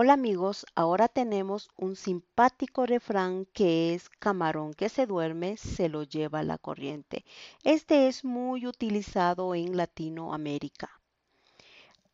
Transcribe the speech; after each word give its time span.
Hola 0.00 0.12
amigos, 0.12 0.64
ahora 0.76 1.08
tenemos 1.08 1.70
un 1.76 1.96
simpático 1.96 2.86
refrán 2.86 3.46
que 3.46 3.94
es 3.94 4.08
camarón 4.08 4.72
que 4.72 4.88
se 4.88 5.06
duerme 5.06 5.56
se 5.56 5.88
lo 5.88 6.04
lleva 6.04 6.44
la 6.44 6.56
corriente. 6.56 7.24
Este 7.64 8.06
es 8.06 8.24
muy 8.24 8.64
utilizado 8.64 9.56
en 9.56 9.76
Latinoamérica. 9.76 10.88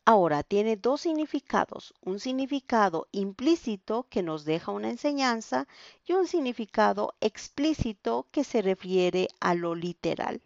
Ahora 0.03 0.41
tiene 0.41 0.77
dos 0.77 1.01
significados, 1.01 1.93
un 2.01 2.19
significado 2.19 3.07
implícito 3.11 4.07
que 4.09 4.23
nos 4.23 4.45
deja 4.45 4.71
una 4.71 4.89
enseñanza 4.89 5.67
y 6.07 6.13
un 6.13 6.25
significado 6.25 7.13
explícito 7.21 8.25
que 8.31 8.43
se 8.43 8.63
refiere 8.63 9.27
a 9.39 9.53
lo 9.53 9.75
literal. 9.75 10.41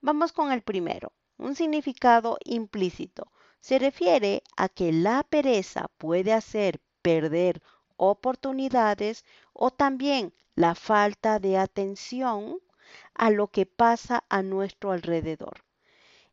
Vamos 0.00 0.32
con 0.32 0.50
el 0.50 0.62
primero, 0.62 1.12
un 1.36 1.56
significado 1.56 2.38
implícito 2.42 3.28
se 3.64 3.78
refiere 3.78 4.42
a 4.58 4.68
que 4.68 4.92
la 4.92 5.22
pereza 5.22 5.88
puede 5.96 6.34
hacer 6.34 6.82
perder 7.00 7.62
oportunidades 7.96 9.24
o 9.54 9.70
también 9.70 10.34
la 10.54 10.74
falta 10.74 11.38
de 11.38 11.56
atención 11.56 12.58
a 13.14 13.30
lo 13.30 13.46
que 13.46 13.64
pasa 13.64 14.22
a 14.28 14.42
nuestro 14.42 14.92
alrededor. 14.92 15.64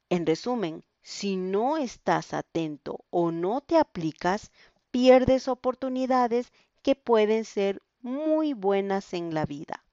En 0.09 0.25
resumen, 0.25 0.83
si 1.03 1.37
no 1.37 1.77
estás 1.77 2.33
atento 2.33 3.05
o 3.11 3.31
no 3.31 3.61
te 3.61 3.77
aplicas, 3.77 4.51
pierdes 4.91 5.47
oportunidades 5.47 6.51
que 6.81 6.95
pueden 6.95 7.45
ser 7.45 7.81
muy 8.01 8.51
buenas 8.51 9.13
en 9.13 9.33
la 9.33 9.45
vida. 9.45 9.85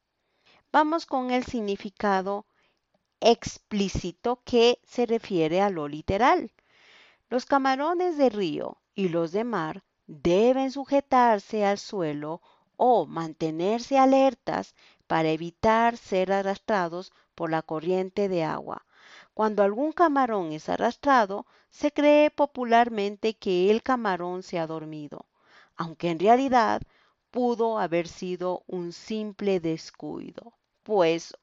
Vamos 0.73 1.07
con 1.07 1.31
el 1.31 1.45
significado 1.45 2.47
explícito 3.21 4.41
que 4.45 4.81
se 4.83 5.07
refiere 5.07 5.61
a 5.61 5.71
lo 5.71 5.87
literal. 5.87 6.51
Los 7.31 7.45
camarones 7.45 8.17
de 8.17 8.31
río 8.31 8.79
y 8.95 9.11
los 9.11 9.33
de 9.33 9.45
mar 9.45 9.85
deben 10.07 10.71
sujetarse 10.71 11.65
al 11.65 11.79
suelo 11.79 12.41
o 12.77 13.05
mantenerse 13.05 13.99
alertas 13.99 14.75
para 15.07 15.29
evitar 15.29 15.99
ser 15.99 16.33
arrastrados 16.33 17.13
por 17.35 17.51
la 17.51 17.61
corriente 17.61 18.29
de 18.31 18.45
agua. 18.45 18.87
Cuando 19.35 19.63
algún 19.63 19.93
camarón 19.93 20.53
es 20.53 20.71
arrastrado, 20.71 21.47
se 21.71 21.93
cree 21.93 22.31
popularmente 22.31 23.35
que 23.35 23.71
el 23.71 23.83
camarón 23.83 24.43
se 24.43 24.59
ha 24.59 24.67
dormido, 24.67 25.27
aunque 25.77 26.11
en 26.11 26.19
realidad 26.19 26.83
pudo 27.31 27.79
haber 27.79 28.09
sido 28.09 28.65
un 28.67 28.93
simple 28.93 29.61
descuido, 29.61 30.55
pues 30.83 31.37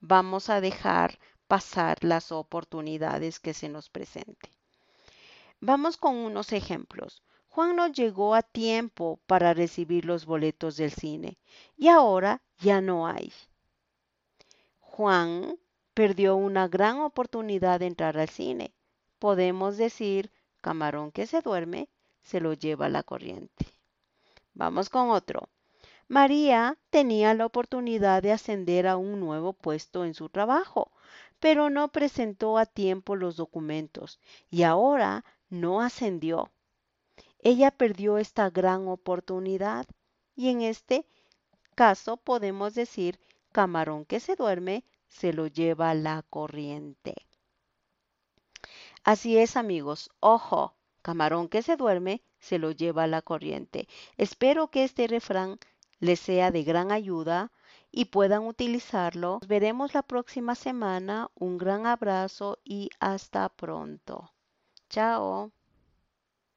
vamos 0.00 0.48
a 0.48 0.60
dejar 0.60 1.18
pasar 1.48 2.04
las 2.04 2.30
oportunidades 2.30 3.40
que 3.40 3.54
se 3.54 3.68
nos 3.68 3.88
presenten. 3.88 4.52
Vamos 5.60 5.96
con 5.96 6.14
unos 6.14 6.52
ejemplos. 6.52 7.22
Juan 7.48 7.74
no 7.74 7.88
llegó 7.88 8.34
a 8.34 8.42
tiempo 8.42 9.18
para 9.26 9.54
recibir 9.54 10.04
los 10.04 10.26
boletos 10.26 10.76
del 10.76 10.92
cine 10.92 11.38
y 11.76 11.88
ahora 11.88 12.42
ya 12.58 12.80
no 12.80 13.08
hay. 13.08 13.32
Juan 14.78 15.58
perdió 15.94 16.36
una 16.36 16.68
gran 16.68 17.00
oportunidad 17.00 17.80
de 17.80 17.86
entrar 17.86 18.18
al 18.18 18.28
cine. 18.28 18.72
Podemos 19.18 19.76
decir, 19.76 20.30
camarón 20.60 21.10
que 21.10 21.26
se 21.26 21.40
duerme, 21.40 21.88
se 22.22 22.40
lo 22.40 22.52
lleva 22.52 22.88
la 22.88 23.02
corriente. 23.02 23.66
Vamos 24.54 24.90
con 24.90 25.10
otro. 25.10 25.48
María 26.08 26.78
tenía 26.98 27.32
la 27.32 27.46
oportunidad 27.46 28.24
de 28.24 28.32
ascender 28.32 28.88
a 28.88 28.96
un 28.96 29.20
nuevo 29.20 29.52
puesto 29.52 30.04
en 30.04 30.14
su 30.14 30.28
trabajo, 30.30 30.90
pero 31.38 31.70
no 31.70 31.92
presentó 31.92 32.58
a 32.58 32.66
tiempo 32.66 33.14
los 33.14 33.36
documentos 33.36 34.18
y 34.50 34.64
ahora 34.64 35.24
no 35.48 35.80
ascendió. 35.80 36.50
Ella 37.38 37.70
perdió 37.70 38.18
esta 38.18 38.50
gran 38.50 38.88
oportunidad 38.88 39.86
y 40.34 40.48
en 40.48 40.62
este 40.62 41.06
caso 41.76 42.16
podemos 42.16 42.74
decir 42.74 43.20
camarón 43.52 44.04
que 44.04 44.18
se 44.18 44.34
duerme 44.34 44.84
se 45.06 45.32
lo 45.32 45.46
lleva 45.46 45.94
la 45.94 46.24
corriente. 46.28 47.14
Así 49.04 49.38
es 49.38 49.56
amigos, 49.56 50.10
ojo, 50.18 50.74
camarón 51.02 51.48
que 51.48 51.62
se 51.62 51.76
duerme 51.76 52.22
se 52.40 52.58
lo 52.58 52.72
lleva 52.72 53.06
la 53.06 53.22
corriente. 53.22 53.86
Espero 54.16 54.72
que 54.72 54.82
este 54.82 55.06
refrán 55.06 55.60
les 56.00 56.20
sea 56.20 56.50
de 56.50 56.64
gran 56.64 56.92
ayuda 56.92 57.52
y 57.90 58.06
puedan 58.06 58.46
utilizarlo. 58.46 59.38
Nos 59.40 59.48
veremos 59.48 59.94
la 59.94 60.02
próxima 60.02 60.54
semana. 60.54 61.30
Un 61.34 61.58
gran 61.58 61.86
abrazo 61.86 62.58
y 62.64 62.90
hasta 63.00 63.48
pronto. 63.48 64.32
Chao. 64.90 65.52